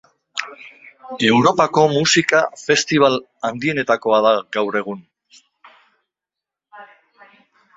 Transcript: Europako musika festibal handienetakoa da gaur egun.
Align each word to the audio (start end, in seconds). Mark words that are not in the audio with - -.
Europako 1.27 1.83
musika 1.91 2.39
festibal 2.61 3.17
handienetakoa 3.51 4.23
da 4.29 4.33
gaur 4.57 4.79
egun. 4.81 5.07